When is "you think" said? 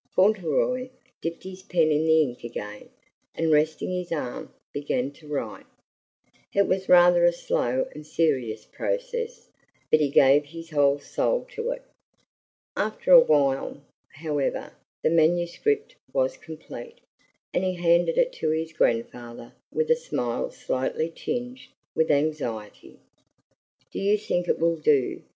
23.99-24.47